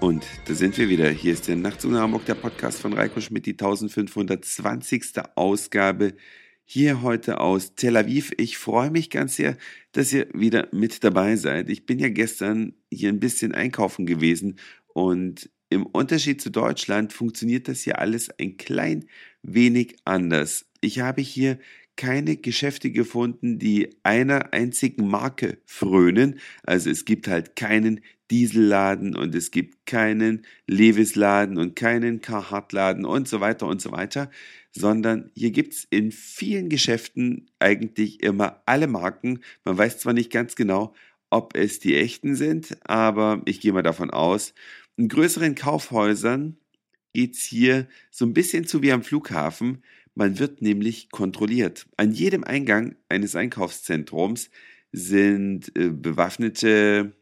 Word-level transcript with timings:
Und 0.00 0.24
da 0.46 0.54
sind 0.54 0.78
wir 0.78 0.88
wieder. 0.88 1.10
Hier 1.10 1.34
ist 1.34 1.46
der 1.46 1.56
Nachtzug 1.56 1.90
nach 1.90 2.00
Hamburg, 2.00 2.24
der 2.24 2.34
Podcast 2.34 2.80
von 2.80 2.94
Reiko 2.94 3.20
Schmidt, 3.20 3.44
die 3.44 3.52
1520. 3.52 5.02
Ausgabe. 5.34 6.14
Hier 6.64 7.02
heute 7.02 7.38
aus 7.38 7.74
Tel 7.74 7.98
Aviv. 7.98 8.32
Ich 8.38 8.56
freue 8.56 8.90
mich 8.90 9.10
ganz 9.10 9.36
sehr, 9.36 9.58
dass 9.92 10.10
ihr 10.14 10.26
wieder 10.32 10.68
mit 10.72 11.04
dabei 11.04 11.36
seid. 11.36 11.68
Ich 11.68 11.84
bin 11.84 11.98
ja 11.98 12.08
gestern 12.08 12.72
hier 12.90 13.10
ein 13.10 13.20
bisschen 13.20 13.54
einkaufen 13.54 14.06
gewesen 14.06 14.58
und 14.94 15.50
im 15.68 15.84
Unterschied 15.84 16.40
zu 16.40 16.50
Deutschland 16.50 17.12
funktioniert 17.12 17.68
das 17.68 17.82
hier 17.82 17.98
alles 17.98 18.30
ein 18.40 18.56
klein 18.56 19.04
wenig 19.42 19.96
anders. 20.06 20.64
Ich 20.80 21.00
habe 21.00 21.20
hier 21.20 21.58
keine 22.00 22.38
Geschäfte 22.38 22.90
gefunden, 22.90 23.58
die 23.58 23.94
einer 24.04 24.54
einzigen 24.54 25.06
Marke 25.06 25.58
frönen. 25.66 26.40
Also 26.62 26.88
es 26.88 27.04
gibt 27.04 27.28
halt 27.28 27.56
keinen 27.56 28.00
Dieselladen 28.30 29.14
und 29.14 29.34
es 29.34 29.50
gibt 29.50 29.84
keinen 29.84 30.46
Levis-Laden 30.66 31.58
und 31.58 31.76
keinen 31.76 32.22
Carhartt-Laden 32.22 33.04
und 33.04 33.28
so 33.28 33.40
weiter 33.40 33.66
und 33.66 33.82
so 33.82 33.92
weiter, 33.92 34.30
sondern 34.72 35.30
hier 35.34 35.50
gibt's 35.50 35.86
in 35.90 36.10
vielen 36.10 36.70
Geschäften 36.70 37.50
eigentlich 37.58 38.22
immer 38.22 38.62
alle 38.64 38.86
Marken. 38.86 39.40
Man 39.66 39.76
weiß 39.76 39.98
zwar 39.98 40.14
nicht 40.14 40.32
ganz 40.32 40.56
genau, 40.56 40.94
ob 41.28 41.54
es 41.54 41.80
die 41.80 41.96
echten 41.96 42.34
sind, 42.34 42.78
aber 42.88 43.42
ich 43.44 43.60
gehe 43.60 43.74
mal 43.74 43.82
davon 43.82 44.08
aus. 44.08 44.54
In 44.96 45.08
größeren 45.08 45.54
Kaufhäusern 45.54 46.56
geht's 47.12 47.44
hier 47.44 47.88
so 48.10 48.24
ein 48.24 48.32
bisschen 48.32 48.66
zu 48.66 48.80
wie 48.80 48.92
am 48.92 49.02
Flughafen. 49.02 49.82
Man 50.20 50.38
wird 50.38 50.60
nämlich 50.60 51.08
kontrolliert. 51.08 51.86
An 51.96 52.12
jedem 52.12 52.44
Eingang 52.44 52.94
eines 53.08 53.36
Einkaufszentrums 53.36 54.50
sind 54.92 55.74
äh, 55.74 55.88
bewaffnete 55.88 57.16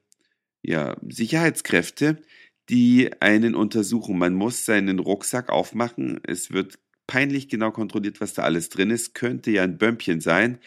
ja, 0.63 0.97
Sicherheitskräfte, 1.09 2.21
die 2.69 3.11
einen 3.23 3.55
untersuchen. 3.55 4.19
Man 4.19 4.35
muss 4.35 4.65
seinen 4.65 4.99
Rucksack 4.99 5.49
aufmachen. 5.49 6.19
Es 6.25 6.51
wird 6.51 6.81
peinlich 7.07 7.49
genau 7.49 7.71
kontrolliert, 7.71 8.21
was 8.21 8.35
da 8.35 8.43
alles 8.43 8.69
drin 8.69 8.91
ist. 8.91 9.15
Könnte 9.15 9.53
ja 9.53 9.63
ein 9.63 9.79
Bömpchen 9.79 10.21
sein. 10.21 10.59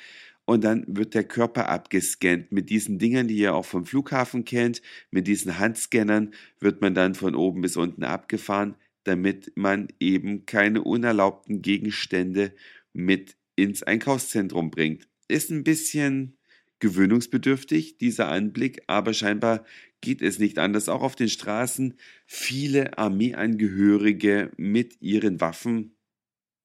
Und 0.46 0.64
dann 0.64 0.86
wird 0.88 1.16
der 1.16 1.26
Körper 1.26 1.68
abgescannt. 1.68 2.50
Mit 2.50 2.70
diesen 2.70 2.98
Dingern, 2.98 3.28
die 3.28 3.40
ihr 3.40 3.54
auch 3.54 3.66
vom 3.66 3.86
Flughafen 3.86 4.46
kennt, 4.46 4.82
mit 5.10 5.28
diesen 5.28 5.60
Handscannern 5.60 6.34
wird 6.62 6.80
man 6.80 6.94
dann 6.96 7.14
von 7.14 7.36
oben 7.36 7.60
bis 7.60 7.76
unten 7.76 8.06
abgefahren 8.06 8.76
damit 9.04 9.52
man 9.56 9.88
eben 10.00 10.46
keine 10.46 10.84
unerlaubten 10.84 11.62
Gegenstände 11.62 12.54
mit 12.94 13.36
ins 13.56 13.84
Einkaufszentrum 13.84 14.72
bringt. 14.72 15.08
Ist 15.28 15.50
ein 15.50 15.64
bisschen 15.64 16.38
gewöhnungsbedürftig, 16.80 17.98
dieser 17.98 18.30
Anblick, 18.30 18.82
aber 18.88 19.14
scheinbar 19.14 19.66
geht 20.02 20.22
es 20.22 20.40
nicht 20.40 20.58
anders. 20.58 20.90
Auch 20.90 21.04
auf 21.04 21.16
den 21.16 21.30
Straßen 21.30 21.96
viele 22.26 22.98
Armeeangehörige 22.98 24.52
mit 24.58 25.02
ihren 25.02 25.40
Waffen. 25.40 25.96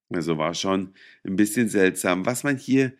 Also 0.09 0.39
war 0.39 0.55
schon 0.55 0.95
ein 1.25 1.37
bisschen 1.37 1.69
seltsam. 1.69 2.27
Was 2.27 2.45
man 2.45 2.57
hier 2.57 2.95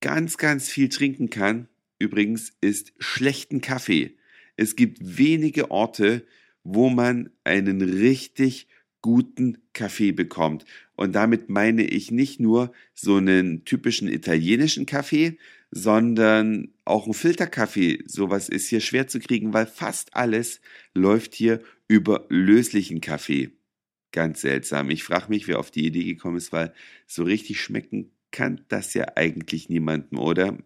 ganz, 0.00 0.38
ganz 0.38 0.68
viel 0.68 0.88
trinken 0.88 1.30
kann, 1.30 1.68
übrigens, 1.98 2.52
ist 2.60 2.92
schlechten 2.98 3.60
Kaffee. 3.60 4.16
Es 4.56 4.76
gibt 4.76 4.98
wenige 5.00 5.70
Orte, 5.70 6.26
wo 6.68 6.88
man 6.88 7.30
einen 7.44 7.80
richtig 7.80 8.66
guten 9.00 9.58
Kaffee 9.72 10.10
bekommt. 10.10 10.64
Und 10.96 11.14
damit 11.14 11.48
meine 11.48 11.84
ich 11.84 12.10
nicht 12.10 12.40
nur 12.40 12.72
so 12.92 13.16
einen 13.16 13.64
typischen 13.64 14.08
italienischen 14.08 14.84
Kaffee, 14.84 15.38
sondern 15.70 16.72
auch 16.84 17.04
einen 17.04 17.14
Filterkaffee. 17.14 18.02
Sowas 18.06 18.48
ist 18.48 18.68
hier 18.68 18.80
schwer 18.80 19.06
zu 19.06 19.20
kriegen, 19.20 19.52
weil 19.52 19.66
fast 19.66 20.16
alles 20.16 20.60
läuft 20.92 21.34
hier 21.34 21.60
über 21.86 22.26
löslichen 22.30 23.00
Kaffee. 23.00 23.52
Ganz 24.10 24.40
seltsam. 24.40 24.90
Ich 24.90 25.04
frage 25.04 25.26
mich, 25.28 25.46
wer 25.46 25.60
auf 25.60 25.70
die 25.70 25.86
Idee 25.86 26.04
gekommen 26.04 26.36
ist, 26.36 26.52
weil 26.52 26.72
so 27.06 27.22
richtig 27.22 27.60
schmecken 27.60 28.10
kann 28.32 28.62
das 28.68 28.92
ja 28.94 29.06
eigentlich 29.14 29.68
niemandem, 29.68 30.18
oder? 30.18 30.58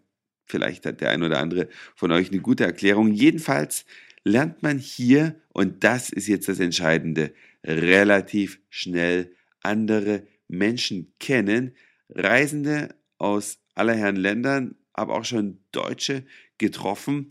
Vielleicht 0.45 0.85
hat 0.87 0.99
der 1.01 1.11
ein 1.11 1.21
oder 1.21 1.39
andere 1.39 1.69
von 1.95 2.11
euch 2.11 2.31
eine 2.31 2.41
gute 2.41 2.63
Erklärung. 2.63 3.11
Jedenfalls 3.11 3.85
lernt 4.23 4.63
man 4.63 4.77
hier, 4.77 5.41
und 5.49 5.83
das 5.83 6.09
ist 6.09 6.27
jetzt 6.27 6.47
das 6.47 6.59
Entscheidende, 6.59 7.33
relativ 7.63 8.59
schnell 8.69 9.35
andere 9.61 10.27
Menschen 10.47 11.13
kennen. 11.19 11.75
Reisende 12.09 12.95
aus 13.17 13.59
aller 13.75 13.95
Herren 13.95 14.15
Ländern, 14.15 14.75
aber 14.93 15.15
auch 15.15 15.25
schon 15.25 15.59
Deutsche 15.71 16.25
getroffen, 16.57 17.27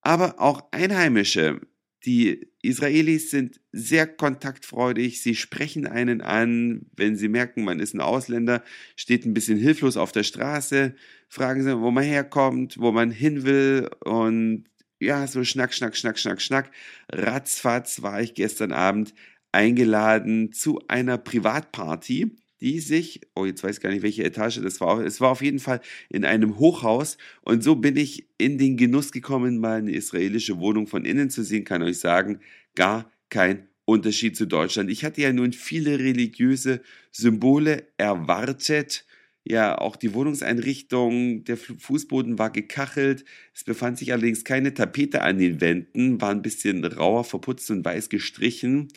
aber 0.00 0.40
auch 0.40 0.70
Einheimische. 0.72 1.60
Die 2.04 2.48
Israelis 2.62 3.30
sind 3.30 3.60
sehr 3.70 4.08
kontaktfreudig, 4.08 5.22
sie 5.22 5.36
sprechen 5.36 5.86
einen 5.86 6.20
an, 6.20 6.86
wenn 6.96 7.16
sie 7.16 7.28
merken, 7.28 7.62
man 7.62 7.78
ist 7.78 7.94
ein 7.94 8.00
Ausländer, 8.00 8.64
steht 8.96 9.24
ein 9.24 9.34
bisschen 9.34 9.58
hilflos 9.58 9.96
auf 9.96 10.10
der 10.10 10.24
Straße, 10.24 10.96
fragen 11.28 11.62
sie, 11.62 11.80
wo 11.80 11.92
man 11.92 12.02
herkommt, 12.02 12.78
wo 12.78 12.90
man 12.90 13.12
hin 13.12 13.44
will 13.44 13.88
und 14.04 14.64
ja, 15.02 15.26
so 15.26 15.44
schnack, 15.44 15.74
schnack, 15.74 15.96
schnack, 15.96 16.18
schnack, 16.18 16.40
schnack. 16.40 16.70
Ratzfatz 17.10 18.02
war 18.02 18.20
ich 18.20 18.34
gestern 18.34 18.72
Abend 18.72 19.14
eingeladen 19.50 20.52
zu 20.52 20.80
einer 20.88 21.18
Privatparty, 21.18 22.36
die 22.60 22.80
sich, 22.80 23.20
oh, 23.34 23.44
jetzt 23.44 23.64
weiß 23.64 23.76
ich 23.76 23.82
gar 23.82 23.90
nicht, 23.90 24.02
welche 24.02 24.24
Etage 24.24 24.60
das 24.62 24.80
war. 24.80 25.00
Es 25.00 25.20
war 25.20 25.30
auf 25.30 25.42
jeden 25.42 25.58
Fall 25.58 25.80
in 26.08 26.24
einem 26.24 26.58
Hochhaus 26.58 27.18
und 27.42 27.64
so 27.64 27.74
bin 27.74 27.96
ich 27.96 28.28
in 28.38 28.56
den 28.56 28.76
Genuss 28.76 29.10
gekommen, 29.10 29.58
mal 29.58 29.78
eine 29.78 29.92
israelische 29.92 30.58
Wohnung 30.58 30.86
von 30.86 31.04
innen 31.04 31.28
zu 31.28 31.42
sehen, 31.42 31.64
kann 31.64 31.82
euch 31.82 31.98
sagen, 31.98 32.40
gar 32.76 33.10
kein 33.28 33.66
Unterschied 33.84 34.36
zu 34.36 34.46
Deutschland. 34.46 34.90
Ich 34.90 35.04
hatte 35.04 35.20
ja 35.20 35.32
nun 35.32 35.52
viele 35.52 35.98
religiöse 35.98 36.80
Symbole 37.10 37.88
erwartet 37.96 39.04
ja, 39.44 39.76
auch 39.76 39.96
die 39.96 40.14
Wohnungseinrichtung, 40.14 41.44
der 41.44 41.56
Fußboden 41.56 42.38
war 42.38 42.50
gekachelt. 42.50 43.24
Es 43.54 43.64
befand 43.64 43.98
sich 43.98 44.12
allerdings 44.12 44.44
keine 44.44 44.72
Tapete 44.74 45.22
an 45.22 45.38
den 45.38 45.60
Wänden, 45.60 46.20
war 46.20 46.30
ein 46.30 46.42
bisschen 46.42 46.84
rauer 46.84 47.24
verputzt 47.24 47.70
und 47.70 47.84
weiß 47.84 48.08
gestrichen. 48.08 48.88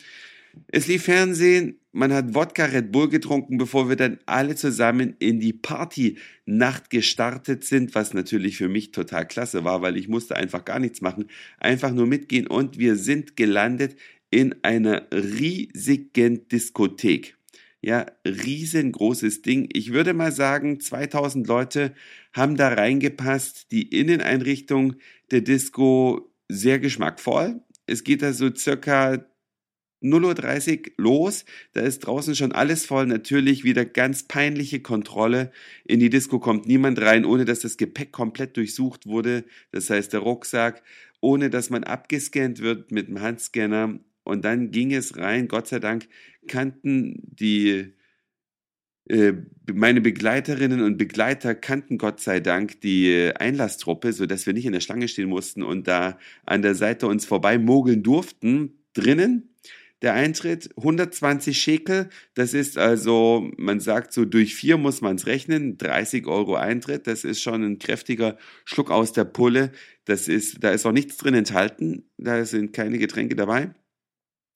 Es 0.68 0.86
lief 0.86 1.04
Fernsehen, 1.04 1.80
man 1.92 2.12
hat 2.12 2.34
Wodka 2.34 2.66
Red 2.66 2.92
Bull 2.92 3.08
getrunken, 3.08 3.58
bevor 3.58 3.88
wir 3.88 3.96
dann 3.96 4.18
alle 4.26 4.54
zusammen 4.54 5.14
in 5.18 5.40
die 5.40 5.52
Party-Nacht 5.52 6.90
gestartet 6.90 7.64
sind, 7.64 7.94
was 7.94 8.14
natürlich 8.14 8.56
für 8.56 8.68
mich 8.68 8.92
total 8.92 9.26
klasse 9.26 9.64
war, 9.64 9.82
weil 9.82 9.96
ich 9.96 10.08
musste 10.08 10.36
einfach 10.36 10.64
gar 10.64 10.78
nichts 10.78 11.00
machen, 11.00 11.26
einfach 11.58 11.92
nur 11.92 12.06
mitgehen 12.06 12.46
und 12.46 12.78
wir 12.78 12.96
sind 12.96 13.36
gelandet 13.36 13.96
in 14.30 14.54
einer 14.62 15.06
riesigen 15.12 16.48
Diskothek. 16.48 17.35
Ja, 17.86 18.06
riesengroßes 18.26 19.42
Ding. 19.42 19.68
Ich 19.72 19.92
würde 19.92 20.12
mal 20.12 20.32
sagen, 20.32 20.80
2000 20.80 21.46
Leute 21.46 21.94
haben 22.32 22.56
da 22.56 22.66
reingepasst. 22.70 23.70
Die 23.70 23.84
Inneneinrichtung 23.96 24.96
der 25.30 25.42
Disco 25.42 26.34
sehr 26.48 26.80
geschmackvoll. 26.80 27.60
Es 27.86 28.02
geht 28.02 28.22
da 28.22 28.32
so 28.32 28.52
circa 28.52 29.24
0.30 30.02 30.78
Uhr 30.80 30.92
los. 30.96 31.44
Da 31.74 31.82
ist 31.82 32.00
draußen 32.00 32.34
schon 32.34 32.50
alles 32.50 32.84
voll. 32.86 33.06
Natürlich 33.06 33.62
wieder 33.62 33.84
ganz 33.84 34.24
peinliche 34.24 34.80
Kontrolle. 34.80 35.52
In 35.84 36.00
die 36.00 36.10
Disco 36.10 36.40
kommt 36.40 36.66
niemand 36.66 37.00
rein, 37.00 37.24
ohne 37.24 37.44
dass 37.44 37.60
das 37.60 37.76
Gepäck 37.76 38.10
komplett 38.10 38.56
durchsucht 38.56 39.06
wurde. 39.06 39.44
Das 39.70 39.90
heißt, 39.90 40.12
der 40.12 40.20
Rucksack, 40.20 40.82
ohne 41.20 41.50
dass 41.50 41.70
man 41.70 41.84
abgescannt 41.84 42.58
wird 42.58 42.90
mit 42.90 43.06
dem 43.06 43.20
Handscanner. 43.20 44.00
Und 44.26 44.44
dann 44.44 44.70
ging 44.70 44.92
es 44.92 45.16
rein. 45.16 45.48
Gott 45.48 45.68
sei 45.68 45.78
Dank 45.78 46.08
kannten 46.46 47.14
die 47.22 47.92
äh, 49.08 49.34
meine 49.72 50.00
Begleiterinnen 50.00 50.82
und 50.82 50.96
Begleiter 50.96 51.54
kannten 51.54 51.96
Gott 51.98 52.20
sei 52.20 52.40
Dank 52.40 52.80
die 52.80 53.30
Einlasstruppe, 53.36 54.12
so 54.12 54.26
dass 54.26 54.46
wir 54.46 54.52
nicht 54.52 54.66
in 54.66 54.72
der 54.72 54.80
Schlange 54.80 55.08
stehen 55.08 55.28
mussten 55.28 55.62
und 55.62 55.86
da 55.86 56.18
an 56.44 56.62
der 56.62 56.74
Seite 56.74 57.06
uns 57.06 57.24
vorbei 57.24 57.58
mogeln 57.58 58.02
durften. 58.02 58.82
Drinnen 58.94 59.54
der 60.02 60.14
Eintritt 60.14 60.70
120 60.76 61.58
Schekel, 61.58 62.10
das 62.34 62.52
ist 62.52 62.76
also, 62.78 63.50
man 63.56 63.80
sagt 63.80 64.12
so, 64.12 64.24
durch 64.24 64.54
vier 64.54 64.76
muss 64.76 65.00
man 65.00 65.16
es 65.16 65.26
rechnen, 65.26 65.78
30 65.78 66.26
Euro 66.26 66.54
Eintritt, 66.56 67.06
das 67.06 67.24
ist 67.24 67.40
schon 67.40 67.62
ein 67.62 67.78
kräftiger 67.78 68.36
Schluck 68.64 68.90
aus 68.90 69.12
der 69.12 69.24
Pulle. 69.24 69.72
Das 70.04 70.28
ist, 70.28 70.62
da 70.62 70.70
ist 70.70 70.84
auch 70.86 70.92
nichts 70.92 71.16
drin 71.16 71.34
enthalten, 71.34 72.10
da 72.18 72.44
sind 72.44 72.72
keine 72.72 72.98
Getränke 72.98 73.36
dabei. 73.36 73.74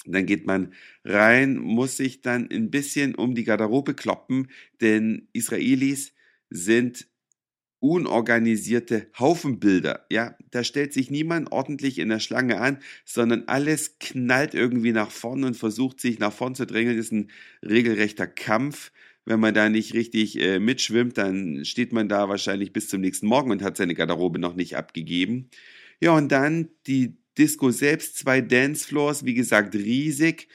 Dann 0.06 0.26
geht 0.26 0.46
man 0.46 0.72
rein, 1.04 1.56
muss 1.56 1.96
sich 1.96 2.22
dann 2.22 2.50
ein 2.50 2.70
bisschen 2.70 3.14
um 3.14 3.34
die 3.34 3.44
Garderobe 3.44 3.94
kloppen, 3.94 4.50
denn 4.80 5.28
Israelis 5.32 6.14
sind 6.48 7.06
unorganisierte 7.80 9.08
Haufenbilder. 9.18 10.06
Ja, 10.10 10.36
da 10.50 10.64
stellt 10.64 10.92
sich 10.92 11.10
niemand 11.10 11.50
ordentlich 11.50 11.98
in 11.98 12.10
der 12.10 12.20
Schlange 12.20 12.60
an, 12.60 12.78
sondern 13.04 13.44
alles 13.46 13.98
knallt 13.98 14.54
irgendwie 14.54 14.92
nach 14.92 15.10
vorn 15.10 15.44
und 15.44 15.56
versucht 15.56 16.00
sich 16.00 16.18
nach 16.18 16.32
vorn 16.32 16.54
zu 16.54 16.66
drängeln. 16.66 16.96
Das 16.96 17.06
ist 17.06 17.12
ein 17.12 17.30
regelrechter 17.62 18.26
Kampf. 18.26 18.92
Wenn 19.24 19.40
man 19.40 19.54
da 19.54 19.68
nicht 19.68 19.94
richtig 19.94 20.38
äh, 20.40 20.58
mitschwimmt, 20.58 21.16
dann 21.18 21.64
steht 21.64 21.92
man 21.92 22.08
da 22.08 22.28
wahrscheinlich 22.28 22.72
bis 22.72 22.88
zum 22.88 23.00
nächsten 23.00 23.26
Morgen 23.26 23.50
und 23.50 23.62
hat 23.62 23.76
seine 23.76 23.94
Garderobe 23.94 24.38
noch 24.38 24.54
nicht 24.54 24.76
abgegeben. 24.76 25.50
Ja, 26.00 26.12
und 26.12 26.32
dann 26.32 26.70
die 26.86 27.19
Disco 27.38 27.70
selbst 27.70 28.18
zwei 28.18 28.40
Dancefloors, 28.40 29.24
wie 29.24 29.34
gesagt, 29.34 29.74
riesig, 29.74 30.48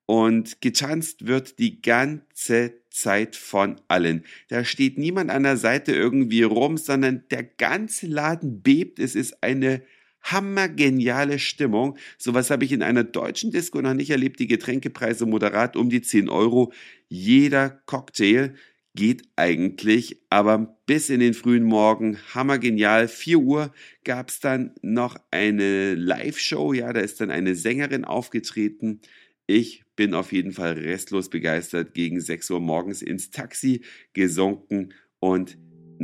Und 0.06 0.62
getanzt 0.62 1.28
wird 1.28 1.60
die 1.60 1.82
ganze 1.82 2.74
Zeit 2.90 3.36
von 3.36 3.80
allen. 3.88 4.26
Da 4.50 4.66
steht 4.66 4.98
niemand 4.98 5.30
an 5.30 5.44
der 5.44 5.58
Seite 5.58 5.94
irgendwie 5.94 6.44
rum, 6.44 6.78
sondern 6.78 7.24
der 7.32 7.44
ganze 7.44 8.08
Laden 8.08 8.62
bebt. 8.62 9.00
Es 9.00 9.16
ist 9.16 9.42
eine 9.44 9.82
hammergeniale 10.24 11.40
Stimmung. 11.40 11.98
Sowas 12.18 12.50
habe 12.52 12.66
ich 12.66 12.72
in 12.72 12.84
einer 12.84 13.04
deutschen 13.04 13.52
Disco 13.52 13.82
noch 13.82 13.94
nicht 13.94 14.10
erlebt. 14.10 14.40
Die 14.40 14.48
Getränkepreise 14.48 15.26
moderat 15.26 15.76
um 15.76 15.90
die 15.90 16.02
10 16.02 16.30
Euro. 16.30 16.74
Jeder 17.08 17.70
Cocktail 17.70 18.54
geht 18.96 19.24
eigentlich, 19.36 20.22
aber 20.30 20.78
bis 20.86 21.10
in 21.10 21.20
den 21.20 21.34
frühen 21.34 21.64
Morgen, 21.64 22.18
hammergenial. 22.34 23.08
4 23.08 23.40
Uhr 23.40 23.74
gab 24.04 24.30
es 24.30 24.40
dann 24.40 24.72
noch 24.82 25.18
eine 25.32 25.96
Live-Show, 25.96 26.74
ja, 26.74 26.92
da 26.92 27.00
ist 27.00 27.22
dann 27.22 27.32
eine 27.32 27.56
Sängerin 27.56 28.04
aufgetreten. 28.06 29.02
Ich 29.48 29.84
bin 29.96 30.14
auf 30.14 30.32
jeden 30.32 30.52
Fall 30.52 30.74
restlos 30.74 31.30
begeistert. 31.30 31.94
Gegen 31.94 32.22
6 32.22 32.52
Uhr 32.52 32.60
morgens 32.60 33.02
ins 33.02 33.32
Taxi 33.32 33.84
gesunken 34.14 34.94
und 35.20 35.58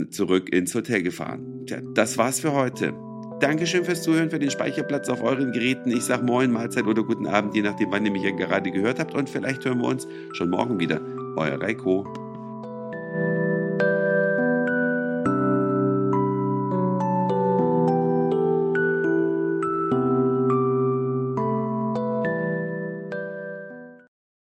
zurück 0.10 0.50
ins 0.54 0.75
Hotel 0.75 1.01
gefahren. 1.01 1.66
Tja, 1.66 1.81
das 1.94 2.18
war's 2.18 2.40
für 2.40 2.54
heute. 2.54 2.94
Dankeschön 3.40 3.86
fürs 3.86 4.04
Zuhören, 4.04 4.30
für 4.30 4.40
den 4.40 4.50
Speicherplatz 4.50 5.10
auf 5.10 5.22
euren 5.22 5.51
Geräten. 5.51 5.92
Ich 5.92 6.04
sag 6.04 6.24
Moin, 6.24 6.51
Mahlzeit 6.51 6.86
oder 6.86 7.04
guten 7.04 7.28
Abend, 7.28 7.56
je 7.56 7.62
nachdem, 7.62 7.92
wann 7.92 8.06
ihr 8.06 8.12
mich 8.12 8.24
ja 8.24 8.31
gerade 8.31 8.72
gehört 8.72 9.00
habt. 9.00 9.13
Und 9.13 9.30
vielleicht 9.30 9.63
hören 9.63 9.80
wir 9.80 9.88
uns 9.88 10.07
schon 10.33 10.50
morgen 10.50 10.80
wieder. 10.80 11.01
Euer 11.36 11.62
Reiko. 11.62 12.27